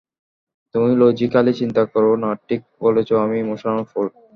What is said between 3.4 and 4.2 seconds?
Emotional fool.